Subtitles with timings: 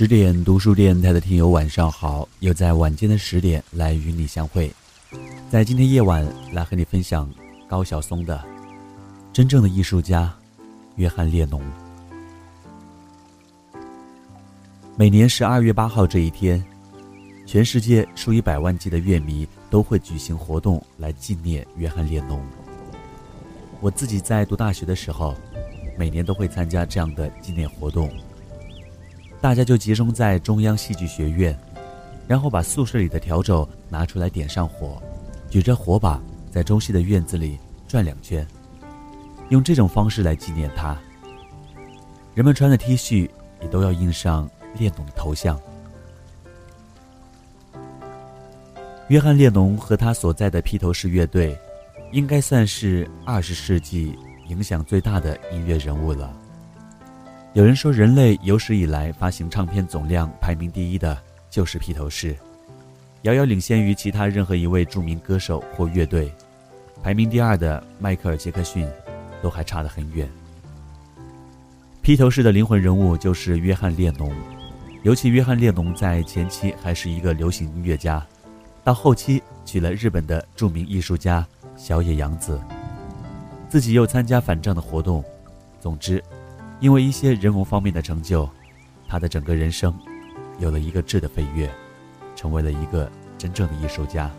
[0.00, 4.72] 十点读书电台的听友晚上好，又在晚间的十点来与你相会，
[5.50, 7.30] 在今天夜晚来和你分享
[7.68, 8.34] 高晓松的
[9.30, 10.34] 《真正的艺术家》
[10.96, 11.62] 约翰列侬。
[14.96, 16.64] 每年十二月八号这一天，
[17.44, 22.42] 全世界数以百万计的乐迷都会举行活动来纪念约翰列侬。
[23.82, 25.36] 我自己在读大学的时候，
[25.98, 28.10] 每年都会参加这样的纪念活动。
[29.40, 31.58] 大家就集中在中央戏剧学院，
[32.28, 35.00] 然后把宿舍里的笤帚拿出来点上火，
[35.48, 37.58] 举着火把在中戏的院子里
[37.88, 38.46] 转两圈，
[39.48, 40.94] 用这种方式来纪念他。
[42.34, 43.30] 人们穿的 T 恤
[43.62, 45.58] 也都要印上列侬的头像。
[49.08, 51.58] 约翰列侬和他所在的披头士乐队，
[52.12, 54.16] 应该算是二十世纪
[54.48, 56.30] 影响最大的音乐人物了。
[57.52, 61.20] 有人说，人类有史以来发行唱片总量排名第一的
[61.50, 62.36] 就是披头士，
[63.22, 66.32] 遥遥领先于其他任何一位著名歌手或乐队。
[67.02, 68.88] 排名第二的迈克尔·杰克逊，
[69.42, 70.30] 都还差得很远。
[72.00, 74.32] 披头士的灵魂人物就是约翰·列侬，
[75.02, 78.24] 尤其约翰·列侬在前期还是一个流行音乐家，
[78.84, 81.44] 到后期娶了日本的著名艺术家
[81.76, 82.60] 小野洋子，
[83.68, 85.24] 自己又参加反战的活动。
[85.80, 86.22] 总之。
[86.80, 88.48] 因为一些人文方面的成就，
[89.06, 89.94] 他的整个人生
[90.58, 91.70] 有了一个质的飞跃，
[92.34, 94.30] 成为了一个真正的艺术家。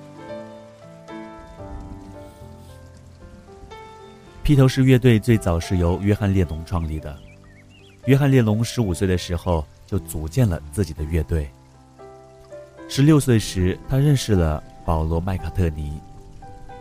[4.42, 7.16] 披头士乐队最早是由约翰列侬创立的。
[8.06, 11.48] 约翰列侬十五岁的时候就组建了自己的乐队。
[12.90, 15.94] 十六岁时，他认识了保罗麦卡特尼。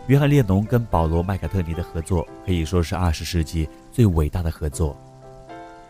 [0.07, 4.97] 约翰列侬跟保罗麦卡特尼的合作可以说是二十世纪最伟大的合作。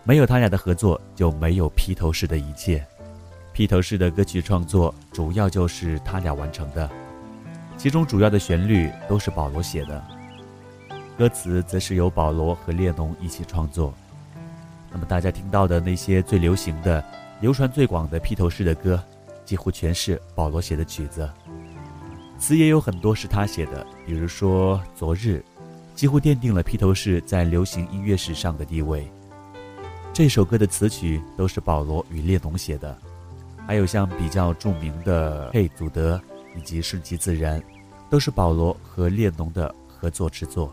[0.03, 2.85] 没有他俩的合作，就没有披头士的一切。
[3.53, 6.89] 披头士的歌曲创作主要就是他俩完成的，
[7.77, 10.03] 其中主要的旋律都是保罗写的，
[11.17, 13.93] 歌词则是由保罗和列侬一起创作。
[14.91, 17.03] 那么大家听到的那些最流行的、
[17.39, 19.01] 流传最广的披头士的歌，
[19.45, 21.29] 几乎全是保罗写的曲子，
[22.39, 25.43] 词也有很多是他写的，比如说《昨日》，
[25.95, 29.09] 几乎奠定了披头士在流行音乐史上的地位。
[30.13, 32.97] 这首歌的词曲都是保罗与列侬写的，
[33.65, 36.17] 还有像比较著名的《嘿，祖德》
[36.59, 37.59] 以及《顺其自然》，
[38.09, 40.71] 都是保罗和列侬的合作之作。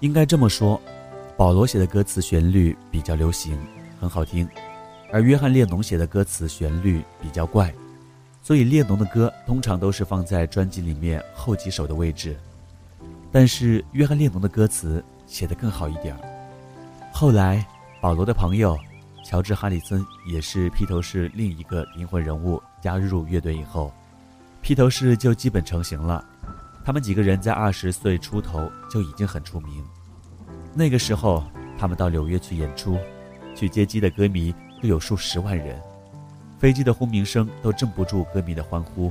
[0.00, 0.80] 应该这么说，
[1.36, 3.56] 保罗写的歌词旋律比较流行，
[4.00, 4.48] 很好听，
[5.12, 7.72] 而约翰列侬写的歌词旋律比较怪，
[8.42, 12.36] 所以列侬的歌通常都是放在专辑里面后几首的位置。
[13.30, 16.33] 但是约翰列侬的歌词写得更好一点儿。
[17.16, 17.64] 后来，
[18.00, 18.76] 保罗的朋友
[19.24, 23.92] 乔治·哈里森也是披头士另一个灵魂人物，加入乐队以后，
[24.60, 26.26] 披头士就基本成型了。
[26.84, 29.84] 他们几个人在二十岁出头就已经很出名。
[30.74, 31.44] 那个时候，
[31.78, 32.98] 他们到纽约去演出，
[33.54, 35.80] 去接机的歌迷都有数十万人，
[36.58, 39.10] 飞机的轰鸣声都镇不住歌迷的欢呼。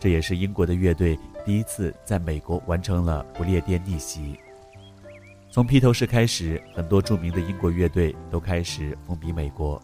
[0.00, 4.40] 这也是英国的乐队第一次在美国完成了不列颠逆袭。
[5.52, 9.82] 从披头士开始，很多著名的英国乐队都开始风靡美国。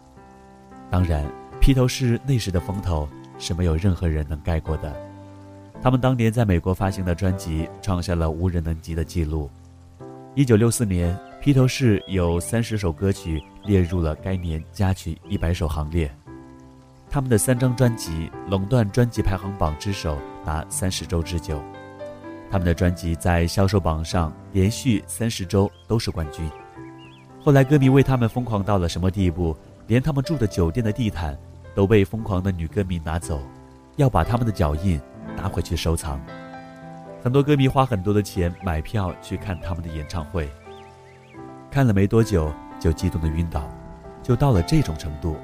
[0.89, 1.29] 当然，
[1.59, 3.05] 披头士那时的风头
[3.37, 4.95] 是没有任何人能盖过的。
[5.81, 9.49] 他们当年在美国发行的专辑创下了无人能及的记录。
[10.35, 16.09] 一九六四年，披头士有三十首歌曲列入了该年佳曲一百首行列。
[17.09, 21.61] 他们的三张专辑垄断专辑排行榜之首达三十周之久。
[22.49, 26.49] 他们的专辑在销售榜上连续三十周都是冠军。
[27.41, 29.55] 后来歌迷为他们疯狂到了什么地步？
[29.87, 31.37] 连他们住的酒店的地毯
[31.73, 33.41] 都被疯狂的女歌迷拿走，
[33.95, 34.99] 要把他们的脚印
[35.35, 36.19] 拿回去收藏。
[37.23, 40.49] 很多歌迷花很多的钱买票去看他们的演唱会，
[41.71, 43.69] 看了没多久就激动的晕倒，
[44.21, 45.37] 就到了这种程度。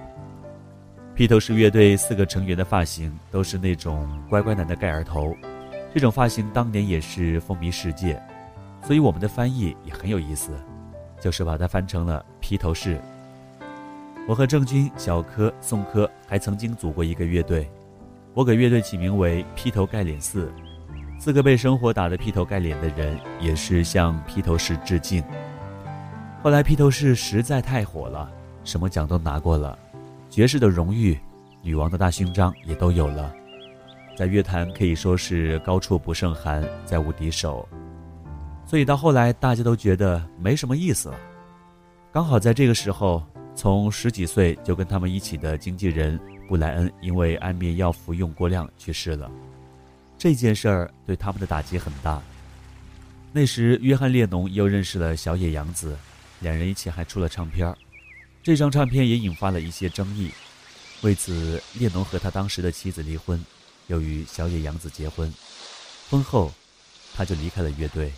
[1.16, 5.34] 披头士乐队四个成员的发型都是那种乖乖男的盖儿头。
[5.94, 8.20] 这种发型当年也是风靡世界，
[8.82, 10.52] 所以我们的翻译也很有意思，
[11.22, 13.00] 就是把它翻成了披头士。
[14.28, 17.70] 我和郑钧、小柯、宋柯还曾经组过一个乐队，
[18.34, 20.52] 我给乐队起名为“披头盖脸四”，
[21.20, 25.24] 四个被生活打得劈头盖脸的人，也是向披头士致敬。
[26.42, 28.32] 后来披头士实在太火了，
[28.64, 29.78] 什么奖都拿过了，
[30.30, 31.20] 爵士的荣誉、
[31.62, 33.32] 女王的大勋章也都有了。
[34.16, 37.68] 在乐坛可以说是高处不胜寒，再无敌手，
[38.66, 41.20] 所以到后来大家都觉得没什么意思了。
[42.12, 43.24] 刚好在这个时候，
[43.56, 49.32] 从十几岁就跟他们一起的经纪人布莱恩因为安眠药服用过量去世了，
[50.16, 52.22] 这件事儿对他们的打击很大。
[53.32, 55.98] 那时，约翰列侬又认识了小野洋子，
[56.40, 57.76] 两人一起还出了唱片
[58.44, 60.30] 这张唱片也引发了一些争议。
[61.02, 63.44] 为此，列侬和他当时的妻子离婚，
[63.88, 65.34] 又与小野洋子结婚。
[66.10, 66.52] 婚后，
[67.16, 68.14] 他就离开了乐队。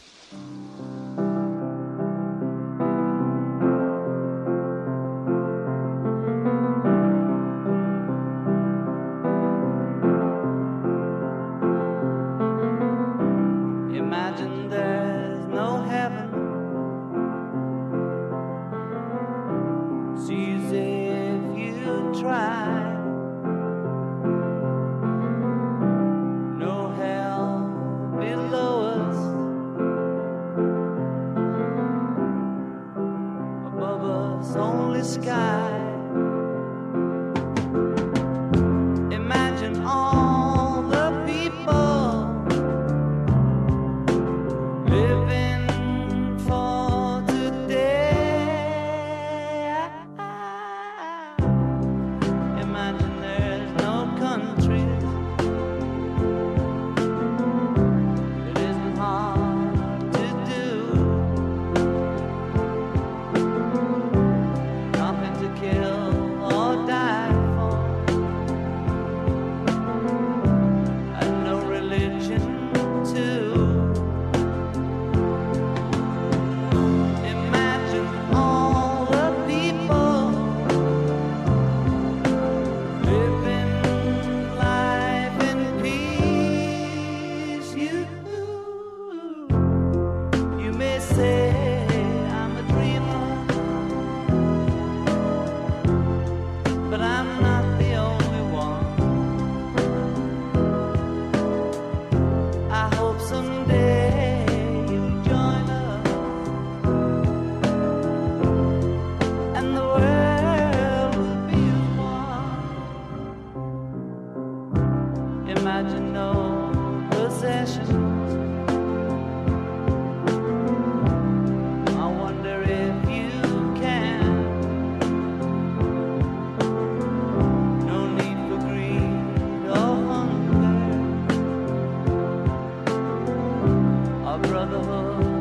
[134.48, 135.35] brother.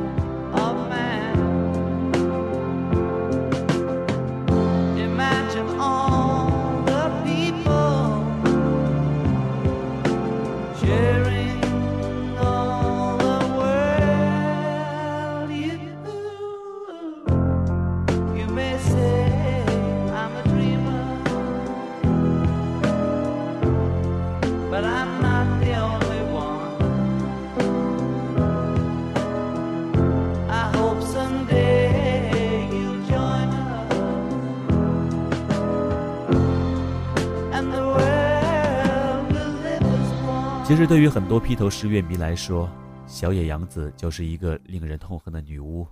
[40.75, 42.69] 其实，对于很多披头士乐迷来说，
[43.07, 45.87] 小野洋子就是一个令人痛恨的女巫。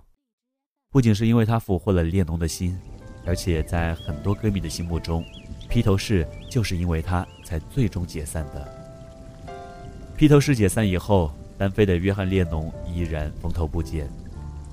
[0.91, 2.77] 不仅是因为她俘获了列侬的心，
[3.25, 5.23] 而且在很多歌迷的心目中，
[5.69, 8.67] 披头士就是因为她才最终解散的。
[10.17, 14.09] 披头士解散以后，单飞的约翰列侬依然风头不减。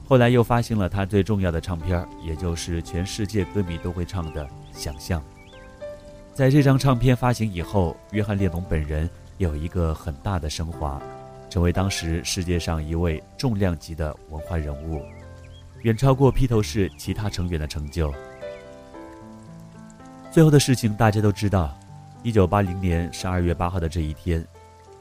[0.09, 5.21] 后来又发行了他最重要的唱片，也就是全世界歌迷都会唱的《想象》。
[6.35, 9.09] 在这张唱片发行以后，约翰列侬本人。
[9.41, 11.01] 有一个很大的升华，
[11.49, 15.03] 成为当时世界上一位重量级的文化人物，
[15.81, 18.13] 远超过披头士其他成员的成就。
[20.31, 21.75] 最后的事情大家都知道，
[22.23, 24.47] 一九八零年十二月八号的这一天，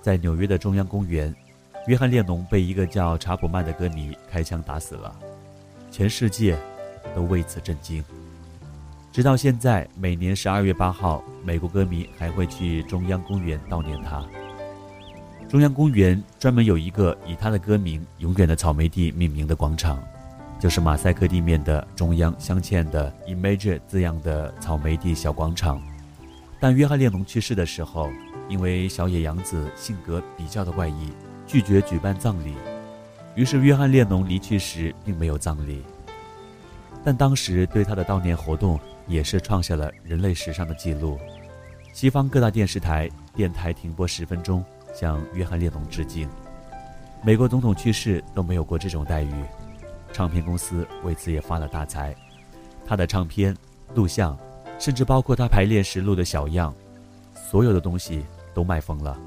[0.02, 1.36] 在纽约的中央公园，
[1.88, 5.14] 约翰列侬被一个叫查普曼的歌迷开枪打死了，
[5.92, 6.58] 全世界
[7.14, 8.02] 都为此震惊。
[9.12, 14.24] 直到现在，每年十二月八号，美国歌迷还会去中央公园悼念他。
[15.48, 20.00] 中央公园专门有一个以他的歌名“永远的草莓地”命名的广场，
[20.60, 25.82] 就是马赛克地面的中央镶嵌的 “Image” 字样的草莓地小广场。
[26.60, 28.12] 但约翰列侬去世的时候，
[28.48, 31.10] 因为小野洋子性格比较的怪异，
[31.48, 32.54] 拒绝举办葬礼，
[33.34, 35.82] 于是约翰列侬离去时并没有葬礼。
[37.04, 38.80] 但当时对他的悼念活动。
[39.10, 41.20] 也是创下了人类史上的记录。
[41.92, 44.64] 西方各大电视台、电台停播十分钟，
[44.94, 46.30] 向约翰列侬致敬。
[47.24, 49.34] 美国总统去世都没有过这种待遇，
[50.14, 52.16] 唱片公司为此也发了大财。
[52.86, 53.58] 他的唱片
[53.96, 54.38] 录像，
[54.78, 56.72] 甚至包括他排练时录的小样，
[57.34, 59.18] 所有的东西都卖疯了。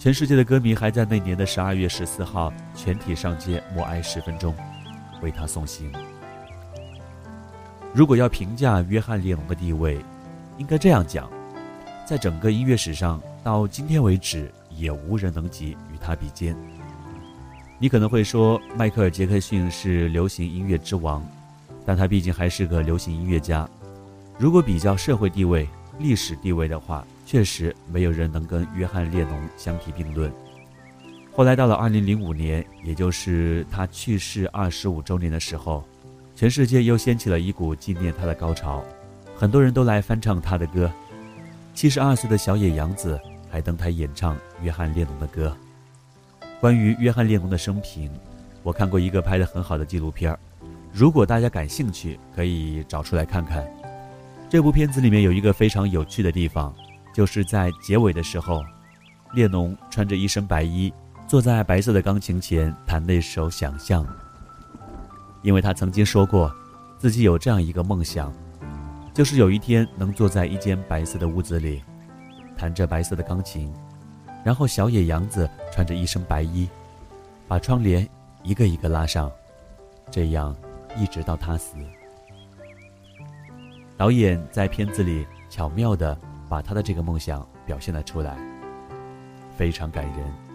[0.00, 4.52] 全世界的歌迷还在那年的十二月十四号全体上街默哀十分钟，
[5.22, 5.92] 为他送行。
[7.96, 9.98] 如果要评价约翰列侬的地位，
[10.58, 11.30] 应该这样讲：
[12.06, 16.54] 在整个音乐史上，到今天为止，也无人能及与他比肩。
[17.78, 21.26] 你可能会说，迈克尔·杰克逊是流行音乐之王，
[21.86, 23.66] 但他毕竟还是个流行音乐家。
[24.38, 25.66] 如果比较社会地位、
[25.98, 30.30] 历史地位的话，确实没有人能跟约翰列侬相提并论。
[31.32, 35.82] 后来到了二零零五年，也就是他去世二十五周年的时候，
[36.36, 38.84] 全世界又掀起了一股纪念他的高潮，
[39.34, 40.92] 很多人都来翻唱他的歌。
[41.74, 43.18] 七十二岁的小野洋子
[43.50, 45.56] 还登台演唱约翰列侬的歌。
[46.60, 48.10] 关于约翰列侬的生平，
[48.62, 50.38] 我看过一个拍的很好的纪录片儿，
[50.92, 53.66] 如果大家感兴趣，可以找出来看看。
[54.50, 56.72] 这部片子里面有一个非常有趣的地方。
[57.14, 58.62] 就是在结尾的时候，
[59.32, 60.92] 列侬穿着一身白衣，
[61.26, 64.04] 坐在白色的钢琴前弹那首《想象》。
[65.46, 66.52] 因为他曾经说过，
[66.98, 68.32] 自己有这样一个梦想，
[69.14, 71.84] 就是有一天能坐在一间白色的屋子里，
[72.58, 73.72] 弹着白色的钢琴，
[74.42, 76.68] 然后小野洋子穿着一身白衣，
[77.46, 78.06] 把窗帘
[78.42, 79.30] 一个一个拉上，
[80.10, 80.52] 这样
[80.96, 81.76] 一直到他死。
[83.96, 86.18] 导演在片子里巧妙的。
[86.48, 88.36] 把他的这个梦想表现了出来，
[89.56, 90.45] 非常感人。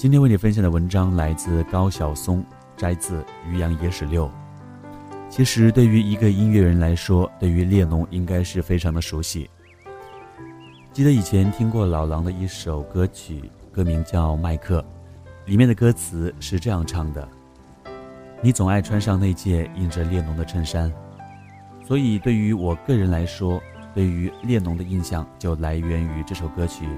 [0.00, 2.42] 今天为你分享的文章来自高晓松，
[2.74, 4.26] 摘自《渔阳野史六》。
[5.28, 9.50] 其实，对于一个音乐人来说，对于列侬应该是非常的熟悉。
[10.90, 14.80] 记得以前听过老狼的一首歌曲，歌名叫《麦克》，
[15.44, 17.28] 里面的歌词是这样唱的
[18.40, 20.90] ：“你总爱穿上那件印着列侬的衬衫。”
[21.86, 23.60] 所以对于我个人来说，
[23.94, 26.88] 对于列侬的印象就来源于这首歌曲。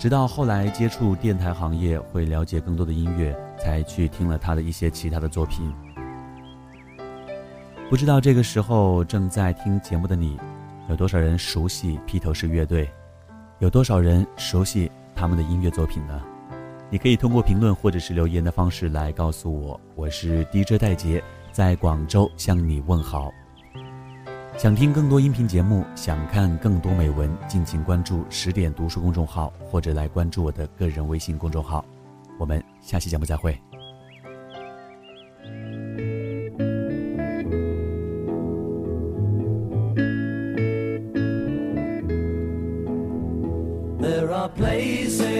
[0.00, 5.70] 直到后来接触电台行业，会了解更多的音乐，才去听了他的一些其他的作品。
[7.90, 10.38] 不知道这个时候正在听节目的你，
[10.88, 12.90] 有多少人熟悉披头士乐队？
[13.58, 16.18] 有多少人熟悉他们的音乐作品呢？
[16.88, 19.78] 你可以通过评论或者是留言的方式来告诉我。
[19.94, 23.30] 我是 DJ 戴杰，在广州向你问好。
[24.60, 31.82] 想听更多音频节目，想看更多美文，敬请关注十点读书公众号，或者来关注我的个人微信公众号。
[32.38, 33.58] 我们下期节目再会。
[43.98, 45.39] There are places